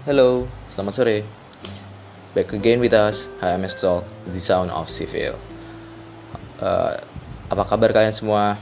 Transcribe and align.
Hello, 0.00 0.48
selamat 0.72 0.92
sore. 0.96 1.28
Back 2.32 2.56
again 2.56 2.80
with 2.80 2.96
us, 2.96 3.28
HMS 3.36 3.76
Talk, 3.76 4.08
The 4.32 4.40
Sound 4.40 4.72
of 4.72 4.88
Civil. 4.88 5.36
Uh, 6.56 6.96
apa 7.52 7.68
kabar 7.68 7.92
kalian 7.92 8.16
semua? 8.16 8.56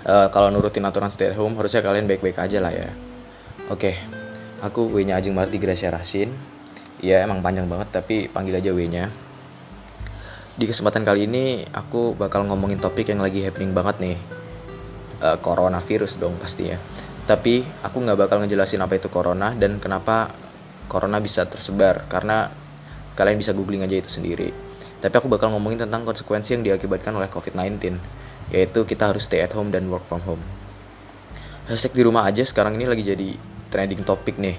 Uh, 0.00 0.32
kalau 0.32 0.48
nurutin 0.48 0.80
aturan 0.88 1.12
stay 1.12 1.28
at 1.28 1.36
home, 1.36 1.60
harusnya 1.60 1.84
kalian 1.84 2.08
baik-baik 2.08 2.40
aja 2.40 2.56
lah 2.56 2.72
ya. 2.72 2.88
Oke, 3.68 3.92
okay. 3.92 3.94
aku 4.64 4.88
W-nya 4.88 5.20
Ajeng 5.20 5.36
Marti 5.36 5.60
Gracia 5.60 5.92
Rasin. 5.92 6.32
Ya 7.04 7.20
emang 7.20 7.44
panjang 7.44 7.68
banget, 7.68 7.92
tapi 7.92 8.32
panggil 8.32 8.64
aja 8.64 8.72
W-nya. 8.72 9.12
Di 10.56 10.64
kesempatan 10.64 11.04
kali 11.04 11.28
ini, 11.28 11.68
aku 11.68 12.16
bakal 12.16 12.48
ngomongin 12.48 12.80
topik 12.80 13.12
yang 13.12 13.20
lagi 13.20 13.44
happening 13.44 13.76
banget 13.76 14.00
nih. 14.00 14.16
Uh, 15.20 15.36
coronavirus 15.44 16.16
dong 16.16 16.40
pastinya 16.40 16.80
tapi 17.30 17.62
aku 17.86 18.02
nggak 18.02 18.26
bakal 18.26 18.42
ngejelasin 18.42 18.82
apa 18.82 18.98
itu 18.98 19.06
corona 19.06 19.54
dan 19.54 19.78
kenapa 19.78 20.34
corona 20.90 21.22
bisa 21.22 21.46
tersebar. 21.46 22.10
Karena 22.10 22.50
kalian 23.14 23.38
bisa 23.38 23.54
googling 23.54 23.86
aja 23.86 24.02
itu 24.02 24.10
sendiri. 24.10 24.50
Tapi 24.98 25.14
aku 25.14 25.30
bakal 25.30 25.54
ngomongin 25.54 25.86
tentang 25.86 26.02
konsekuensi 26.02 26.58
yang 26.58 26.66
diakibatkan 26.66 27.14
oleh 27.14 27.30
COVID-19 27.30 28.02
yaitu 28.50 28.82
kita 28.82 29.14
harus 29.14 29.30
stay 29.30 29.46
at 29.46 29.54
home 29.54 29.70
dan 29.70 29.86
work 29.86 30.02
from 30.10 30.26
home. 30.26 30.42
Hashtag 31.70 31.94
di 31.94 32.02
rumah 32.02 32.26
aja 32.26 32.42
sekarang 32.42 32.74
ini 32.74 32.90
lagi 32.90 33.06
jadi 33.06 33.38
trending 33.70 34.02
topik 34.02 34.34
nih. 34.34 34.58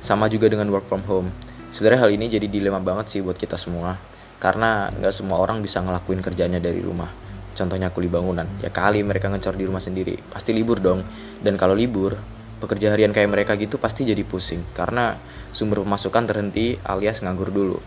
Sama 0.00 0.32
juga 0.32 0.48
dengan 0.48 0.72
work 0.72 0.88
from 0.88 1.04
home. 1.04 1.28
Sebenarnya 1.68 2.08
hal 2.08 2.16
ini 2.16 2.32
jadi 2.32 2.48
dilema 2.48 2.80
banget 2.80 3.12
sih 3.12 3.20
buat 3.20 3.36
kita 3.36 3.60
semua. 3.60 4.00
Karena 4.40 4.88
nggak 4.88 5.12
semua 5.12 5.36
orang 5.36 5.60
bisa 5.60 5.84
ngelakuin 5.84 6.24
kerjanya 6.24 6.64
dari 6.64 6.80
rumah 6.80 7.25
contohnya 7.56 7.88
kuli 7.88 8.12
bangunan 8.12 8.44
ya 8.60 8.68
kali 8.68 9.00
mereka 9.00 9.32
ngecor 9.32 9.56
di 9.56 9.64
rumah 9.64 9.80
sendiri 9.80 10.20
pasti 10.28 10.52
libur 10.52 10.78
dong. 10.78 11.00
Dan 11.40 11.56
kalau 11.56 11.72
libur 11.72 12.20
pekerja 12.60 12.92
harian 12.92 13.12
kayak 13.12 13.32
mereka 13.32 13.52
gitu 13.56 13.76
pasti 13.80 14.04
jadi 14.04 14.20
pusing 14.24 14.64
karena 14.76 15.16
sumber 15.52 15.80
pemasukan 15.80 16.24
terhenti 16.28 16.76
alias 16.84 17.24
nganggur 17.24 17.48
dulu. 17.48 17.80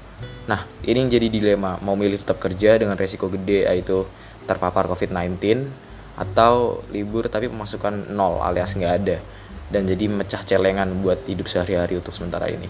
Nah 0.50 0.66
ini 0.82 1.06
yang 1.06 1.10
jadi 1.14 1.28
dilema 1.30 1.78
mau 1.86 1.94
milih 1.94 2.18
tetap 2.18 2.42
kerja 2.42 2.82
dengan 2.82 2.98
resiko 2.98 3.30
gede 3.30 3.70
yaitu 3.70 4.10
terpapar 4.50 4.90
covid-19 4.90 5.70
atau 6.18 6.84
libur 6.90 7.30
tapi 7.30 7.48
pemasukan 7.48 8.12
nol 8.12 8.42
alias 8.42 8.76
nggak 8.76 8.94
ada 9.06 9.18
dan 9.70 9.86
jadi 9.86 10.10
mecah 10.10 10.42
celengan 10.42 10.90
buat 11.00 11.24
hidup 11.30 11.46
sehari-hari 11.46 12.02
untuk 12.02 12.14
sementara 12.18 12.50
ini. 12.50 12.68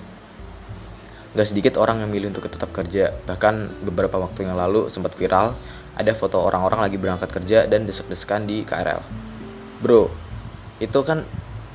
Gak 1.29 1.47
sedikit 1.47 1.79
orang 1.79 2.03
yang 2.03 2.09
milih 2.11 2.33
untuk 2.33 2.49
tetap 2.49 2.73
kerja, 2.73 3.13
bahkan 3.23 3.69
beberapa 3.85 4.17
waktu 4.19 4.49
yang 4.49 4.57
lalu 4.57 4.91
sempat 4.91 5.15
viral 5.15 5.55
ada 5.95 6.11
foto 6.13 6.39
orang-orang 6.39 6.85
lagi 6.85 6.97
berangkat 6.99 7.29
kerja 7.31 7.65
dan 7.65 7.87
desek-desekan 7.87 8.45
di 8.45 8.63
KRL. 8.63 9.01
Bro, 9.79 10.11
itu 10.79 10.99
kan 11.03 11.23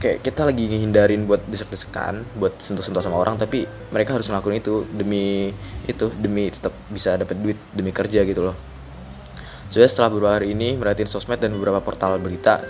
kayak 0.00 0.20
kita 0.20 0.44
lagi 0.44 0.68
ngehindarin 0.68 1.24
buat 1.24 1.40
desek-desekan, 1.48 2.24
buat 2.36 2.60
sentuh-sentuh 2.60 3.00
sama 3.00 3.16
orang, 3.16 3.40
tapi 3.40 3.64
mereka 3.88 4.12
harus 4.12 4.28
ngelakuin 4.28 4.60
itu 4.60 4.84
demi 4.92 5.52
itu, 5.88 6.12
demi 6.20 6.52
tetap 6.52 6.76
bisa 6.92 7.16
dapat 7.16 7.36
duit, 7.40 7.58
demi 7.72 7.88
kerja 7.88 8.20
gitu 8.24 8.52
loh. 8.52 8.56
Soalnya 9.72 9.90
setelah 9.90 10.12
beberapa 10.12 10.36
hari 10.36 10.52
ini 10.52 10.76
merhatiin 10.76 11.08
sosmed 11.08 11.40
dan 11.40 11.56
beberapa 11.56 11.80
portal 11.80 12.20
berita 12.20 12.60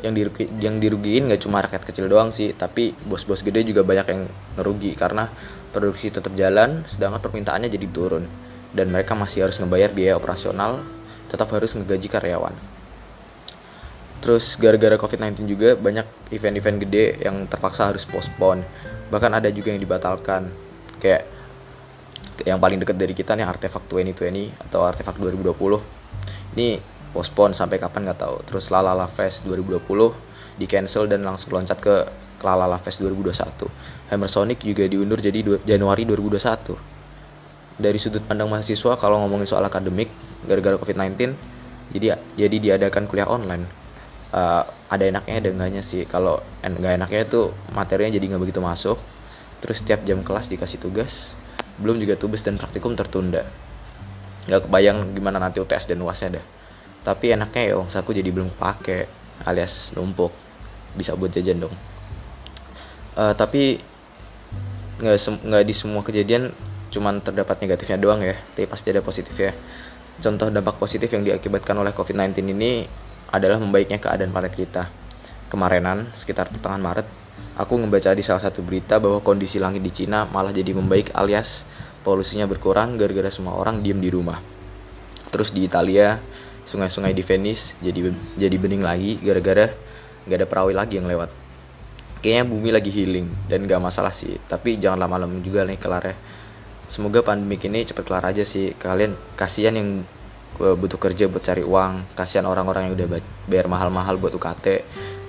yang 0.00 0.16
dirugi, 0.16 0.48
yang 0.64 0.80
dirugiin 0.80 1.28
gak 1.28 1.44
cuma 1.44 1.60
rakyat 1.60 1.84
kecil 1.84 2.08
doang 2.08 2.32
sih, 2.32 2.56
tapi 2.56 2.96
bos-bos 3.04 3.44
gede 3.44 3.68
juga 3.68 3.84
banyak 3.84 4.06
yang 4.08 4.20
ngerugi 4.56 4.96
karena 4.96 5.28
produksi 5.70 6.08
tetap 6.08 6.32
jalan, 6.32 6.82
sedangkan 6.88 7.20
permintaannya 7.20 7.68
jadi 7.68 7.86
turun 7.92 8.24
dan 8.74 8.90
mereka 8.90 9.18
masih 9.18 9.46
harus 9.46 9.58
ngebayar 9.58 9.90
biaya 9.90 10.14
operasional, 10.14 10.82
tetap 11.30 11.50
harus 11.54 11.74
ngegaji 11.74 12.08
karyawan. 12.10 12.54
Terus 14.20 14.60
gara-gara 14.60 15.00
COVID-19 15.00 15.48
juga 15.48 15.72
banyak 15.80 16.04
event-event 16.28 16.76
gede 16.84 17.24
yang 17.24 17.48
terpaksa 17.48 17.88
harus 17.88 18.04
postpone. 18.04 18.60
Bahkan 19.08 19.40
ada 19.40 19.48
juga 19.48 19.72
yang 19.72 19.80
dibatalkan. 19.80 20.52
Kayak 21.00 21.24
yang 22.44 22.60
paling 22.60 22.76
dekat 22.80 22.96
dari 23.00 23.16
kita 23.16 23.32
nih 23.32 23.48
Artefak 23.48 23.88
2020 23.88 24.52
atau 24.60 24.84
Artefak 24.84 25.16
2020. 25.16 25.80
Ini 26.56 26.76
postpone 27.16 27.56
sampai 27.56 27.80
kapan 27.80 28.12
nggak 28.12 28.20
tahu. 28.20 28.36
Terus 28.44 28.68
Lalala 28.68 29.08
Fest 29.08 29.48
2020 29.48 30.60
di 30.60 30.68
cancel 30.68 31.08
dan 31.08 31.24
langsung 31.24 31.56
loncat 31.56 31.80
ke 31.80 32.04
Lalala 32.44 32.76
Fest 32.76 33.00
2021. 33.00 34.12
Hammer 34.12 34.28
Sonic 34.28 34.60
juga 34.60 34.84
diundur 34.84 35.16
jadi 35.16 35.40
Januari 35.64 36.04
2021 36.04 36.89
dari 37.80 37.96
sudut 37.96 38.20
pandang 38.22 38.46
mahasiswa 38.52 39.00
kalau 39.00 39.24
ngomongin 39.24 39.48
soal 39.48 39.64
akademik 39.64 40.12
gara-gara 40.44 40.76
COVID-19 40.76 41.34
jadi 41.90 42.20
jadi 42.36 42.56
diadakan 42.60 43.08
kuliah 43.10 43.26
online. 43.26 43.66
Uh, 44.30 44.62
ada 44.86 45.10
enaknya 45.10 45.42
ada 45.42 45.48
enggaknya 45.50 45.82
sih. 45.82 46.06
Kalau 46.06 46.38
enggak 46.62 47.02
enaknya 47.02 47.26
itu 47.26 47.50
materinya 47.74 48.14
jadi 48.14 48.24
nggak 48.30 48.42
begitu 48.46 48.60
masuk. 48.62 49.02
Terus 49.58 49.82
setiap 49.82 50.06
jam 50.06 50.22
kelas 50.22 50.52
dikasih 50.52 50.78
tugas 50.78 51.34
belum 51.80 51.96
juga 51.96 52.14
tugas 52.14 52.44
dan 52.44 52.60
praktikum 52.60 52.94
tertunda. 52.94 53.48
Nggak 54.46 54.70
kebayang 54.70 55.16
gimana 55.16 55.42
nanti 55.42 55.58
UTS 55.58 55.90
dan 55.90 55.98
uasnya 56.04 56.38
dah 56.38 56.46
tapi 57.00 57.32
enaknya 57.32 57.72
ya 57.72 57.74
uang 57.80 57.88
saku 57.88 58.12
jadi 58.12 58.28
belum 58.28 58.52
pakai 58.60 59.08
alias 59.48 59.96
numpuk. 59.96 60.32
Bisa 60.92 61.16
buat 61.16 61.32
jajan 61.32 61.64
dong. 61.64 61.74
Uh, 63.16 63.32
tapi 63.32 63.80
nggak 65.00 65.16
nggak 65.16 65.64
di 65.64 65.74
semua 65.74 66.04
kejadian 66.04 66.52
cuman 66.90 67.22
terdapat 67.22 67.62
negatifnya 67.62 67.96
doang 67.96 68.20
ya 68.20 68.34
tapi 68.54 68.66
pasti 68.66 68.90
ada 68.90 69.00
positif 69.00 69.34
ya. 69.38 69.54
Contoh 70.20 70.52
dampak 70.52 70.76
positif 70.76 71.08
yang 71.08 71.24
diakibatkan 71.24 71.72
oleh 71.80 71.96
COVID-19 71.96 72.52
ini 72.52 72.84
adalah 73.32 73.56
membaiknya 73.56 73.96
keadaan 73.96 74.34
planet 74.34 74.52
kita. 74.52 74.82
Kemarinan 75.48 76.12
sekitar 76.12 76.52
pertengahan 76.52 76.82
Maret 76.82 77.06
aku 77.56 77.80
ngebaca 77.80 78.12
di 78.12 78.20
salah 78.20 78.42
satu 78.42 78.60
berita 78.60 79.00
bahwa 79.00 79.24
kondisi 79.24 79.56
langit 79.56 79.80
di 79.80 79.90
Cina 79.90 80.28
malah 80.28 80.52
jadi 80.52 80.76
membaik 80.76 81.16
alias 81.16 81.64
polusinya 82.04 82.44
berkurang 82.44 83.00
gara-gara 83.00 83.32
semua 83.32 83.56
orang 83.56 83.80
diem 83.80 83.98
di 83.98 84.10
rumah. 84.12 84.38
Terus 85.32 85.54
di 85.54 85.64
Italia 85.64 86.20
sungai-sungai 86.68 87.16
di 87.16 87.24
Venice 87.24 87.80
jadi 87.80 88.12
jadi 88.36 88.56
bening 88.60 88.84
lagi 88.84 89.16
gara-gara 89.24 89.72
nggak 90.28 90.36
ada 90.36 90.46
perawi 90.46 90.72
lagi 90.76 91.00
yang 91.00 91.08
lewat. 91.08 91.32
Kayaknya 92.20 92.44
bumi 92.44 92.68
lagi 92.68 92.92
healing 92.92 93.48
dan 93.48 93.64
gak 93.64 93.80
masalah 93.80 94.12
sih 94.12 94.36
tapi 94.44 94.76
jangan 94.76 95.08
lama-lama 95.08 95.40
juga 95.40 95.64
nih 95.64 95.80
kelar 95.80 96.04
ya 96.04 96.16
semoga 96.90 97.22
pandemi 97.22 97.54
ini 97.56 97.86
cepet 97.86 98.02
kelar 98.02 98.26
aja 98.26 98.42
sih. 98.42 98.74
Kalian 98.74 99.14
kasihan 99.38 99.78
yang 99.78 100.02
butuh 100.58 100.98
kerja 100.98 101.30
buat 101.30 101.40
cari 101.40 101.62
uang. 101.62 102.18
Kasihan 102.18 102.44
orang-orang 102.50 102.90
yang 102.90 102.94
udah 102.98 103.22
bayar 103.46 103.70
mahal-mahal 103.70 104.18
buat 104.18 104.34
UKT 104.34 104.66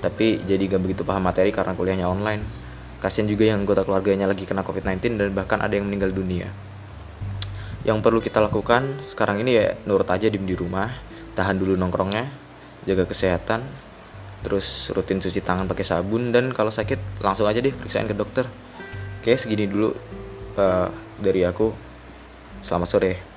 tapi 0.02 0.42
jadi 0.42 0.66
gak 0.66 0.82
begitu 0.82 1.06
paham 1.06 1.22
materi 1.22 1.54
karena 1.54 1.78
kuliahnya 1.78 2.10
online. 2.10 2.42
Kasihan 2.98 3.30
juga 3.30 3.46
yang 3.54 3.62
anggota 3.62 3.86
keluarganya 3.86 4.26
lagi 4.26 4.50
kena 4.50 4.66
COVID-19 4.66 5.22
dan 5.22 5.30
bahkan 5.34 5.62
ada 5.62 5.78
yang 5.78 5.86
meninggal 5.86 6.10
dunia. 6.10 6.50
Yang 7.86 7.98
perlu 8.02 8.20
kita 8.22 8.42
lakukan 8.42 9.02
sekarang 9.06 9.42
ini 9.42 9.58
ya 9.58 9.78
nurut 9.86 10.10
aja 10.10 10.26
di 10.30 10.38
rumah. 10.58 10.90
Tahan 11.38 11.58
dulu 11.58 11.78
nongkrongnya 11.78 12.30
jaga 12.86 13.06
kesehatan 13.06 13.62
terus 14.42 14.90
rutin 14.90 15.22
cuci 15.22 15.38
tangan 15.38 15.70
pakai 15.70 15.86
sabun 15.86 16.34
dan 16.34 16.50
kalau 16.50 16.74
sakit 16.74 17.22
langsung 17.22 17.46
aja 17.46 17.62
deh 17.62 17.74
periksain 17.74 18.10
ke 18.10 18.18
dokter. 18.18 18.50
Oke 19.22 19.38
segini 19.38 19.70
dulu 19.70 19.94
uh, 20.58 20.88
dari 21.22 21.46
aku 21.46 21.72
selamat 22.62 22.88
sore 22.90 23.31